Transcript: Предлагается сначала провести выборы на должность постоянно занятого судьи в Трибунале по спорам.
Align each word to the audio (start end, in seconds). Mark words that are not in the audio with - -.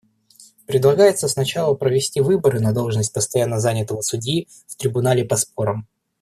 Предлагается 0.65 1.27
сначала 1.27 1.75
провести 1.75 2.21
выборы 2.21 2.59
на 2.59 2.73
должность 2.73 3.13
постоянно 3.13 3.59
занятого 3.59 4.01
судьи 4.01 4.47
в 4.65 4.75
Трибунале 4.77 5.25
по 5.25 5.35
спорам. 5.35 5.87